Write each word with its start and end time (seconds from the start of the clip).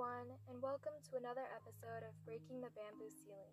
everyone, 0.00 0.32
and 0.48 0.56
welcome 0.64 0.96
to 1.04 1.20
another 1.20 1.44
episode 1.52 2.00
of 2.08 2.16
Breaking 2.24 2.64
the 2.64 2.72
Bamboo 2.72 3.12
Ceiling. 3.12 3.52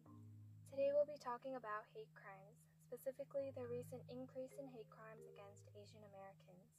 Today 0.71 0.95
we'll 0.95 1.03
be 1.03 1.19
talking 1.19 1.59
about 1.59 1.83
hate 1.91 2.07
crimes, 2.15 2.63
specifically 2.87 3.51
the 3.51 3.67
recent 3.67 3.99
increase 4.07 4.55
in 4.55 4.63
hate 4.71 4.87
crimes 4.87 5.27
against 5.27 5.67
Asian 5.75 5.99
Americans. 6.07 6.71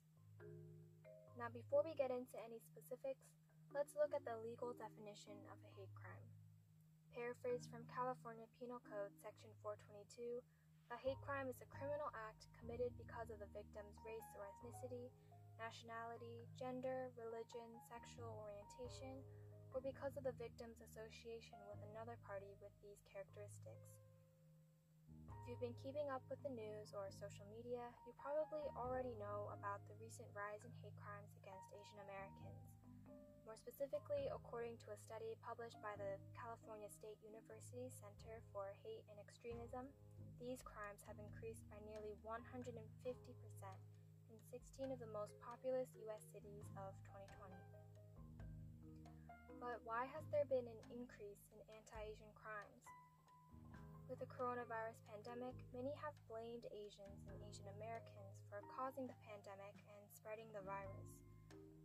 Now, 1.37 1.53
before 1.53 1.85
we 1.85 1.93
get 2.01 2.09
into 2.09 2.41
any 2.41 2.65
specifics, 2.65 3.29
let's 3.77 3.93
look 3.93 4.17
at 4.17 4.25
the 4.25 4.41
legal 4.41 4.73
definition 4.73 5.37
of 5.53 5.61
a 5.61 5.71
hate 5.77 5.93
crime. 5.93 6.33
Paraphrased 7.13 7.69
from 7.69 7.85
California 7.93 8.49
Penal 8.57 8.81
Code 8.89 9.13
Section 9.21 9.53
422, 9.61 10.41
a 10.89 10.97
hate 10.97 11.21
crime 11.21 11.45
is 11.53 11.61
a 11.61 11.69
criminal 11.69 12.09
act 12.17 12.49
committed 12.57 12.97
because 12.97 13.29
of 13.29 13.37
the 13.37 13.53
victim's 13.53 14.01
race 14.01 14.33
or 14.33 14.49
ethnicity 14.49 15.13
nationality, 15.59 16.47
gender, 16.55 17.11
religion, 17.19 17.67
sexual 17.91 18.31
orientation, 18.47 19.19
or 19.79 19.95
because 19.95 20.19
of 20.19 20.27
the 20.27 20.35
victim's 20.43 20.83
association 20.83 21.55
with 21.71 21.79
another 21.95 22.19
party 22.27 22.51
with 22.59 22.75
these 22.83 22.99
characteristics. 23.07 23.95
If 25.31 25.47
you've 25.47 25.63
been 25.63 25.79
keeping 25.79 26.11
up 26.11 26.27
with 26.27 26.43
the 26.43 26.51
news 26.51 26.91
or 26.99 27.07
social 27.15 27.47
media, 27.47 27.87
you 28.03 28.11
probably 28.19 28.67
already 28.75 29.15
know 29.23 29.55
about 29.55 29.87
the 29.87 29.95
recent 30.03 30.27
rise 30.35 30.67
in 30.67 30.75
hate 30.83 30.99
crimes 30.99 31.31
against 31.39 31.71
Asian 31.71 32.03
Americans. 32.03 32.75
More 33.47 33.55
specifically, 33.55 34.27
according 34.35 34.83
to 34.83 34.91
a 34.91 34.99
study 34.99 35.39
published 35.47 35.79
by 35.79 35.95
the 35.95 36.19
California 36.35 36.91
State 36.91 37.23
University 37.23 37.87
Center 37.87 38.43
for 38.51 38.75
Hate 38.83 39.07
and 39.07 39.23
Extremism, 39.23 39.95
these 40.43 40.59
crimes 40.67 41.07
have 41.07 41.23
increased 41.23 41.63
by 41.71 41.79
nearly 41.87 42.19
150% 42.27 42.75
in 42.75 44.37
16 44.43 44.91
of 44.91 44.99
the 44.99 45.15
most 45.15 45.39
populous 45.39 45.95
US 46.11 46.27
cities 46.35 46.67
of 46.75 46.99
2020. 47.15 47.79
But 49.57 49.81
why 49.89 50.05
has 50.13 50.29
there 50.29 50.45
been 50.53 50.69
an 50.69 50.83
increase 50.93 51.41
in 51.49 51.65
anti 51.73 51.97
Asian 52.13 52.29
crimes? 52.37 52.85
With 54.13 54.21
the 54.21 54.29
coronavirus 54.29 55.01
pandemic, 55.09 55.57
many 55.73 55.93
have 56.05 56.13
blamed 56.29 56.69
Asians 56.69 57.25
and 57.29 57.41
Asian 57.45 57.69
Americans 57.81 58.41
for 58.53 58.61
causing 58.77 59.09
the 59.09 59.17
pandemic 59.25 59.77
and 59.89 60.05
spreading 60.13 60.49
the 60.53 60.65
virus. 60.65 61.09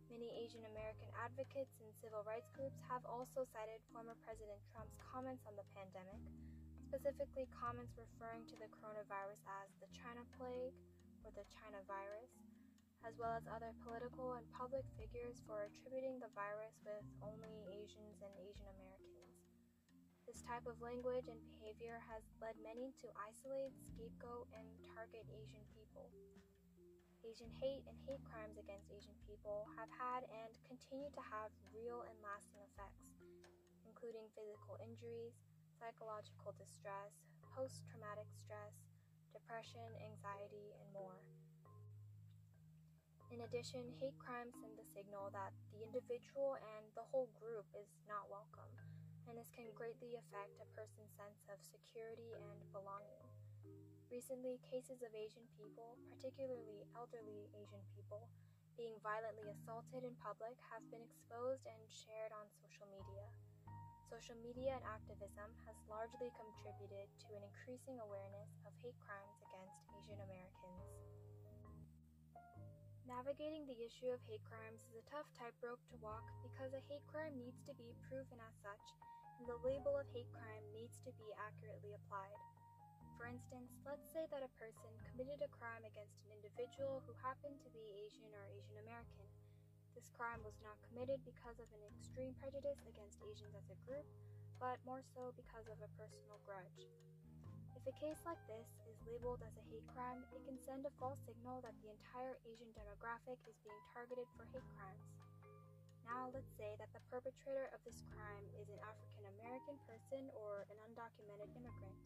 Many 0.08 0.32
Asian 0.36 0.64
American 0.68 1.08
advocates 1.20 1.76
and 1.80 1.92
civil 2.00 2.24
rights 2.24 2.48
groups 2.52 2.80
have 2.88 3.04
also 3.08 3.44
cited 3.52 3.80
former 3.92 4.16
President 4.24 4.60
Trump's 4.72 4.96
comments 5.00 5.44
on 5.44 5.56
the 5.56 5.68
pandemic, 5.76 6.20
specifically 6.88 7.48
comments 7.52 7.96
referring 7.96 8.48
to 8.48 8.56
the 8.56 8.72
coronavirus 8.72 9.40
as 9.64 9.68
the 9.80 9.88
China 9.92 10.24
plague, 10.36 10.76
or 11.24 11.32
the 11.32 11.44
China 11.48 11.80
virus, 11.88 12.32
as 13.04 13.20
well 13.20 13.36
as 13.36 13.44
other 13.52 13.76
political 13.84 14.32
and 14.40 14.48
public 14.48 14.84
figures 14.96 15.44
for 15.44 15.68
attributing 15.68 16.16
the 16.18 16.32
virus 16.32 16.80
with 16.88 17.04
only 17.20 17.52
Asians 17.68 18.16
and 18.24 18.32
Asian 18.40 18.64
Americans. 18.64 19.44
This 20.24 20.40
type 20.40 20.64
of 20.64 20.80
language 20.80 21.28
and 21.28 21.36
behavior 21.44 22.00
has 22.08 22.24
led 22.40 22.56
many 22.64 22.96
to 23.04 23.12
isolate, 23.20 23.76
scapegoat, 23.76 24.48
and 24.56 24.64
target 24.96 25.28
Asian 25.28 25.60
people. 25.76 26.08
Asian 27.20 27.52
hate 27.60 27.84
and 27.84 27.96
hate 28.08 28.24
crimes 28.24 28.56
against 28.56 28.88
Asian 28.88 29.16
people 29.28 29.68
have 29.76 29.92
had 29.92 30.24
and 30.32 30.56
continue 30.64 31.12
to 31.12 31.22
have 31.28 31.52
real 31.76 32.08
and 32.08 32.16
lasting 32.24 32.60
effects, 32.72 33.04
including 33.84 34.32
physical 34.32 34.80
injuries, 34.80 35.36
psychological 35.76 36.56
distress, 36.56 37.12
post 37.52 37.84
traumatic 37.84 38.28
stress, 38.32 38.72
depression, 39.32 39.92
anxiety, 40.00 40.72
and 40.80 40.88
more. 40.96 41.13
In 43.34 43.42
addition, 43.42 43.90
hate 43.98 44.14
crimes 44.22 44.54
send 44.62 44.78
the 44.78 44.86
signal 44.94 45.26
that 45.34 45.50
the 45.74 45.82
individual 45.82 46.54
and 46.54 46.86
the 46.94 47.02
whole 47.10 47.26
group 47.34 47.66
is 47.74 47.90
not 48.06 48.30
welcome, 48.30 48.70
and 49.26 49.34
this 49.34 49.50
can 49.50 49.74
greatly 49.74 50.14
affect 50.14 50.54
a 50.62 50.70
person's 50.78 51.10
sense 51.18 51.42
of 51.50 51.58
security 51.66 52.30
and 52.38 52.62
belonging. 52.70 53.26
Recently, 54.06 54.62
cases 54.62 55.02
of 55.02 55.10
Asian 55.18 55.42
people, 55.58 55.98
particularly 56.14 56.86
elderly 56.94 57.50
Asian 57.58 57.82
people, 57.98 58.30
being 58.78 58.94
violently 59.02 59.50
assaulted 59.50 60.06
in 60.06 60.14
public 60.22 60.54
have 60.70 60.86
been 60.94 61.02
exposed 61.02 61.66
and 61.66 61.82
shared 61.90 62.30
on 62.38 62.46
social 62.62 62.86
media. 62.86 63.26
Social 64.06 64.38
media 64.46 64.78
and 64.78 64.86
activism 64.86 65.50
has 65.66 65.74
largely 65.90 66.30
contributed 66.38 67.10
to 67.26 67.34
an 67.34 67.42
increasing 67.42 67.98
awareness 67.98 68.54
of 68.62 68.70
hate 68.78 68.94
crimes 69.02 69.42
against 69.42 69.82
Asian 69.98 70.22
Americans. 70.22 71.13
Navigating 73.04 73.68
the 73.68 73.80
issue 73.84 74.08
of 74.12 74.20
hate 74.24 74.42
crimes 74.48 74.84
is 74.88 74.96
a 74.96 75.08
tough 75.12 75.28
tightrope 75.36 75.80
to 75.92 76.00
walk 76.00 76.24
because 76.40 76.72
a 76.72 76.84
hate 76.88 77.04
crime 77.06 77.36
needs 77.36 77.60
to 77.68 77.76
be 77.76 77.96
proven 78.08 78.40
as 78.40 78.56
such, 78.64 78.96
and 79.38 79.44
the 79.44 79.60
label 79.60 79.96
of 79.96 80.08
hate 80.12 80.28
crime 80.32 80.64
needs 80.72 80.96
to 81.04 81.12
be 81.20 81.28
accurately 81.36 81.92
applied. 81.92 82.40
For 83.20 83.28
instance, 83.28 83.76
let's 83.84 84.08
say 84.10 84.24
that 84.32 84.42
a 84.44 84.56
person 84.56 84.90
committed 85.12 85.44
a 85.44 85.52
crime 85.52 85.84
against 85.84 86.20
an 86.24 86.34
individual 86.34 87.04
who 87.04 87.14
happened 87.20 87.60
to 87.62 87.70
be 87.70 87.92
Asian 88.04 88.32
or 88.32 88.48
Asian 88.50 88.80
American 88.80 89.28
this 89.94 90.10
crime 90.10 90.42
was 90.42 90.58
not 90.58 90.74
committed 90.90 91.22
because 91.22 91.62
of 91.62 91.70
an 91.70 91.86
extreme 91.86 92.34
prejudice 92.42 92.82
against 92.82 93.22
Asians 93.22 93.54
as 93.54 93.70
a 93.70 93.78
group, 93.86 94.02
but 94.58 94.82
more 94.82 95.06
so 95.14 95.30
because 95.38 95.70
of 95.70 95.78
a 95.78 95.94
personal 95.94 96.42
grudge. 96.42 96.90
If 97.84 97.92
a 97.92 98.00
case 98.00 98.24
like 98.24 98.40
this 98.48 98.64
is 98.88 98.96
labeled 99.04 99.44
as 99.44 99.52
a 99.60 99.68
hate 99.68 99.84
crime, 99.92 100.24
it 100.32 100.40
can 100.48 100.56
send 100.56 100.88
a 100.88 100.96
false 100.96 101.20
signal 101.28 101.60
that 101.60 101.76
the 101.84 101.92
entire 101.92 102.40
Asian 102.48 102.72
demographic 102.72 103.36
is 103.44 103.60
being 103.60 103.76
targeted 103.92 104.24
for 104.40 104.48
hate 104.56 104.64
crimes. 104.72 105.04
Now, 106.08 106.32
let's 106.32 106.48
say 106.56 106.80
that 106.80 106.88
the 106.96 107.04
perpetrator 107.12 107.68
of 107.76 107.84
this 107.84 108.00
crime 108.08 108.48
is 108.56 108.72
an 108.72 108.80
African 108.88 109.28
American 109.36 109.76
person 109.84 110.32
or 110.32 110.64
an 110.72 110.80
undocumented 110.80 111.52
immigrant. 111.60 112.00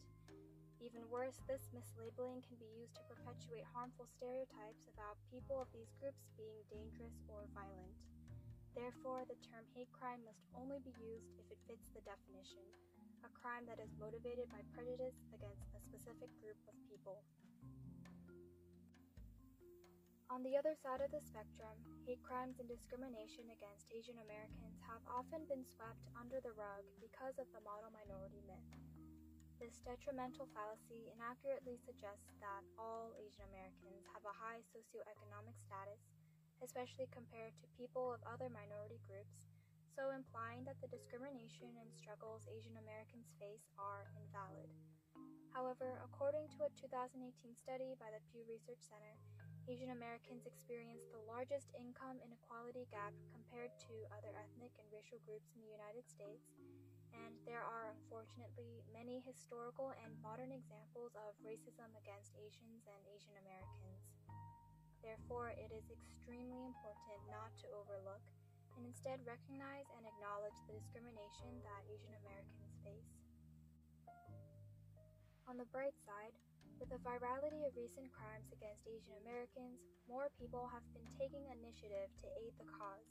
Even 0.83 1.07
worse, 1.07 1.39
this 1.47 1.71
mislabeling 1.71 2.43
can 2.43 2.59
be 2.59 2.67
used 2.75 2.99
to 2.99 3.07
perpetuate 3.07 3.63
harmful 3.71 4.11
stereotypes 4.19 4.83
about 4.91 5.15
people 5.31 5.63
of 5.63 5.71
these 5.71 5.95
groups 6.03 6.27
being 6.35 6.59
dangerous 6.67 7.23
or 7.31 7.47
violent. 7.55 7.95
Therefore, 8.75 9.23
the 9.31 9.39
term 9.47 9.63
hate 9.71 9.95
crime 9.95 10.27
must 10.27 10.43
only 10.51 10.83
be 10.83 10.91
used 10.99 11.31
if 11.39 11.47
it 11.47 11.63
fits 11.71 11.87
the 11.95 12.03
definition 12.03 12.67
crime 13.39 13.63
that 13.71 13.79
is 13.79 13.95
motivated 13.95 14.51
by 14.51 14.59
prejudice 14.75 15.15
against 15.31 15.71
a 15.71 15.79
specific 15.79 16.27
group 16.43 16.59
of 16.67 16.75
people. 16.91 17.23
On 20.29 20.45
the 20.45 20.53
other 20.59 20.77
side 20.77 21.01
of 21.01 21.09
the 21.09 21.25
spectrum, 21.25 21.73
hate 22.05 22.21
crimes 22.21 22.61
and 22.61 22.69
discrimination 22.69 23.49
against 23.49 23.89
Asian 23.89 24.21
Americans 24.21 24.77
have 24.85 25.01
often 25.09 25.41
been 25.49 25.65
swept 25.65 26.05
under 26.13 26.37
the 26.37 26.53
rug 26.53 26.85
because 27.01 27.41
of 27.41 27.49
the 27.49 27.65
model 27.65 27.89
minority 27.89 28.45
myth. 28.45 28.69
This 29.57 29.81
detrimental 29.81 30.45
fallacy 30.53 31.09
inaccurately 31.11 31.81
suggests 31.81 32.29
that 32.45 32.61
all 32.77 33.17
Asian 33.17 33.43
Americans 33.49 34.05
have 34.13 34.23
a 34.23 34.37
high 34.37 34.61
socioeconomic 34.69 35.57
status, 35.65 35.99
especially 36.61 37.09
compared 37.09 37.57
to 37.57 37.75
people 37.75 38.13
of 38.13 38.21
other 38.29 38.53
minority 38.53 39.01
groups, 39.09 39.48
so 39.99 40.15
implying 40.15 40.63
that 40.63 40.79
the 40.79 40.87
discrimination 40.87 41.67
and 41.75 41.91
struggles 41.91 42.47
Asian 42.47 42.79
Americans 42.79 43.35
face 43.35 43.67
are 43.75 44.07
invalid. 44.15 44.71
However, 45.51 45.99
according 46.07 46.47
to 46.55 46.63
a 46.63 46.71
2018 46.71 47.19
study 47.59 47.99
by 47.99 48.07
the 48.07 48.23
Pew 48.31 48.47
Research 48.47 48.79
Center, 48.79 49.19
Asian 49.67 49.91
Americans 49.91 50.47
experience 50.47 51.03
the 51.11 51.19
largest 51.27 51.75
income 51.75 52.15
inequality 52.23 52.87
gap 52.87 53.11
compared 53.35 53.75
to 53.91 54.07
other 54.15 54.31
ethnic 54.39 54.71
and 54.79 54.87
racial 54.87 55.19
groups 55.27 55.51
in 55.51 55.67
the 55.67 55.75
United 55.75 56.07
States, 56.07 56.47
and 57.11 57.35
there 57.43 57.59
are 57.59 57.91
unfortunately 57.91 58.79
many 58.95 59.19
historical 59.27 59.91
and 59.99 60.15
modern 60.23 60.55
examples 60.55 61.11
of 61.19 61.35
racism 61.43 61.91
against 61.99 62.31
Asians 62.39 62.87
and 62.87 63.03
Asian 63.11 63.35
Americans. 63.43 63.99
Therefore, 65.03 65.51
it 65.59 65.75
is 65.75 65.91
extremely 65.91 66.63
important 66.63 67.19
not 67.27 67.51
to 67.59 67.67
overlook 67.75 68.23
and 68.79 68.87
instead 68.87 69.19
recognize 69.27 69.83
and 69.99 70.07
acknowledge 70.07 70.55
the 70.63 70.79
discrimination 70.79 71.51
that 71.67 71.83
Asian 71.91 72.15
Americans 72.23 72.79
face. 72.79 73.11
On 75.51 75.59
the 75.59 75.67
bright 75.75 75.99
side, 76.07 76.31
with 76.79 76.87
the 76.87 77.03
virality 77.03 77.67
of 77.67 77.75
recent 77.75 78.07
crimes 78.15 78.47
against 78.55 78.87
Asian 78.87 79.19
Americans, 79.19 79.83
more 80.07 80.31
people 80.39 80.63
have 80.71 80.87
been 80.95 81.03
taking 81.19 81.43
initiative 81.51 82.07
to 82.23 82.31
aid 82.39 82.55
the 82.55 82.71
cause. 82.71 83.03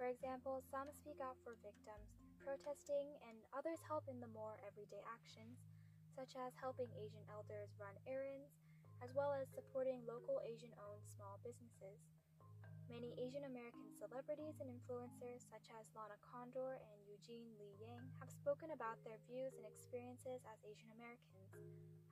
For 0.00 0.08
example, 0.08 0.64
some 0.72 0.88
speak 0.88 1.20
out 1.20 1.36
for 1.44 1.60
victims 1.60 2.08
through 2.16 2.40
protesting, 2.40 3.12
and 3.28 3.36
others 3.52 3.84
help 3.84 4.08
in 4.08 4.24
the 4.24 4.32
more 4.32 4.56
everyday 4.64 5.04
actions, 5.04 5.60
such 6.16 6.32
as 6.32 6.56
helping 6.56 6.88
Asian 6.96 7.28
elders 7.28 7.76
run 7.76 7.92
errands, 8.08 8.56
as 9.04 9.12
well 9.12 9.36
as 9.36 9.52
supporting 9.52 10.00
local 10.08 10.40
Asian 10.48 10.72
owned 10.80 11.04
small 11.04 11.36
businesses. 11.44 12.00
Many 12.92 13.16
Asian 13.16 13.48
American 13.48 13.88
celebrities 13.96 14.60
and 14.60 14.68
influencers, 14.68 15.44
such 15.48 15.66
as 15.72 15.88
Lana 15.96 16.20
Condor 16.20 16.76
and 16.76 16.98
Eugene 17.08 17.48
Lee 17.56 17.76
Yang, 17.80 18.04
have 18.20 18.28
spoken 18.28 18.76
about 18.76 19.00
their 19.04 19.16
views 19.24 19.56
and 19.56 19.64
experiences 19.64 20.44
as 20.44 20.60
Asian 20.64 20.92
Americans. 20.92 21.48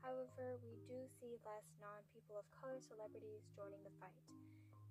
However, 0.01 0.59
we 0.65 0.81
do 0.89 1.05
see 1.21 1.37
less 1.45 1.69
non 1.79 2.03
people 2.11 2.41
of 2.41 2.49
color 2.51 2.81
celebrities 2.81 3.47
joining 3.55 3.85
the 3.85 3.95
fight. 4.01 4.29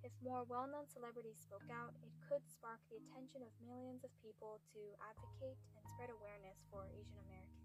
If 0.02 0.10
more 0.18 0.42
well 0.46 0.66
known 0.66 0.90
celebrities 0.90 1.38
spoke 1.38 1.66
out, 1.70 1.94
it 2.02 2.14
could 2.26 2.42
spark 2.46 2.82
the 2.90 2.98
attention 2.98 3.46
of 3.46 3.54
millions 3.62 4.02
of 4.02 4.10
people 4.18 4.58
to 4.74 4.80
advocate 4.98 5.58
and 5.78 5.84
spread 5.86 6.10
awareness 6.10 6.58
for 6.70 6.90
Asian 6.90 7.22
Americans. 7.22 7.61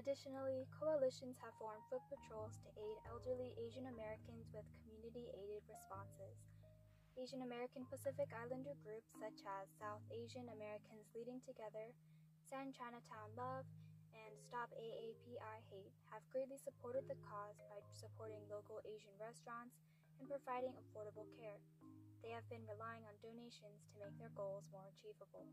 Additionally, 0.00 0.64
coalitions 0.72 1.36
have 1.44 1.52
formed 1.60 1.84
foot 1.92 2.00
patrols 2.08 2.56
to 2.64 2.72
aid 2.80 2.96
elderly 3.12 3.52
Asian 3.60 3.84
Americans 3.92 4.48
with 4.56 4.64
community 4.80 5.28
aided 5.36 5.60
responses. 5.68 6.40
Asian 7.20 7.44
American 7.44 7.84
Pacific 7.92 8.32
Islander 8.32 8.72
groups 8.80 9.12
such 9.20 9.44
as 9.44 9.68
South 9.76 10.00
Asian 10.08 10.48
Americans 10.48 11.12
Leading 11.12 11.44
Together, 11.44 11.92
Send 12.48 12.72
Chinatown 12.72 13.36
Love, 13.36 13.68
and 14.16 14.32
Stop 14.48 14.72
AAPI 14.72 15.60
Hate 15.68 15.96
have 16.08 16.24
greatly 16.32 16.56
supported 16.56 17.04
the 17.04 17.20
cause 17.28 17.60
by 17.68 17.84
supporting 17.92 18.40
local 18.48 18.80
Asian 18.88 19.12
restaurants 19.20 19.76
and 20.20 20.24
providing 20.24 20.72
affordable 20.80 21.28
care. 21.36 21.60
They 22.24 22.32
have 22.32 22.48
been 22.48 22.64
relying 22.64 23.04
on 23.04 23.20
donations 23.20 23.84
to 23.92 24.00
make 24.00 24.16
their 24.16 24.32
goals 24.32 24.64
more 24.72 24.88
achievable. 24.88 25.44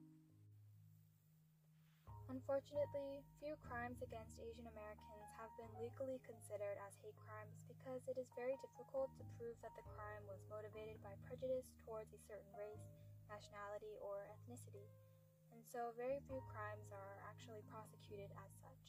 Unfortunately, 2.29 3.25
few 3.41 3.57
crimes 3.65 4.05
against 4.05 4.37
Asian 4.37 4.69
Americans 4.69 5.33
have 5.41 5.49
been 5.57 5.73
legally 5.81 6.21
considered 6.21 6.77
as 6.77 6.93
hate 7.01 7.17
crimes 7.25 7.57
because 7.65 8.05
it 8.05 8.21
is 8.21 8.29
very 8.37 8.53
difficult 8.61 9.09
to 9.17 9.25
prove 9.33 9.57
that 9.65 9.73
the 9.73 9.89
crime 9.97 10.21
was 10.29 10.45
motivated 10.45 11.01
by 11.01 11.17
prejudice 11.25 11.73
towards 11.81 12.13
a 12.13 12.21
certain 12.21 12.53
race, 12.53 12.85
nationality, 13.25 13.97
or 13.97 14.29
ethnicity, 14.29 14.85
and 15.49 15.65
so 15.65 15.89
very 15.97 16.21
few 16.29 16.37
crimes 16.45 16.93
are 16.93 17.17
actually 17.25 17.65
prosecuted 17.65 18.29
as 18.45 18.53
such. 18.61 18.85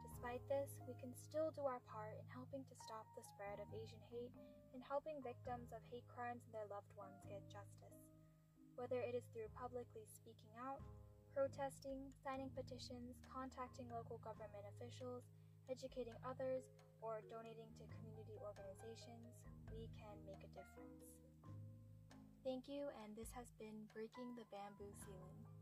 Despite 0.00 0.40
this, 0.48 0.80
we 0.88 0.96
can 0.96 1.12
still 1.12 1.52
do 1.52 1.68
our 1.68 1.84
part 1.84 2.16
in 2.16 2.24
helping 2.32 2.64
to 2.72 2.80
stop 2.80 3.04
the 3.12 3.20
spread 3.20 3.60
of 3.60 3.68
Asian 3.68 4.00
hate 4.08 4.32
and 4.72 4.80
helping 4.80 5.20
victims 5.20 5.76
of 5.76 5.84
hate 5.92 6.08
crimes 6.08 6.48
and 6.48 6.56
their 6.56 6.72
loved 6.72 6.88
ones 6.96 7.20
get 7.28 7.44
justice. 7.52 8.00
Whether 8.80 9.04
it 9.04 9.12
is 9.12 9.28
through 9.28 9.52
publicly 9.52 10.08
speaking 10.08 10.56
out, 10.56 10.80
protesting, 11.36 12.00
signing 12.24 12.48
petitions, 12.56 13.20
contacting 13.28 13.84
local 13.92 14.16
government 14.24 14.64
officials, 14.72 15.28
educating 15.68 16.16
others, 16.24 16.64
or 17.04 17.20
donating 17.28 17.68
to 17.76 17.84
community 18.00 18.40
organizations, 18.40 19.36
we 19.68 19.84
can 20.00 20.16
make 20.24 20.40
a 20.40 20.50
difference. 20.56 21.12
Thank 22.40 22.72
you, 22.72 22.88
and 23.04 23.12
this 23.12 23.28
has 23.36 23.52
been 23.60 23.84
Breaking 23.92 24.32
the 24.32 24.48
Bamboo 24.48 24.88
Ceiling. 25.04 25.55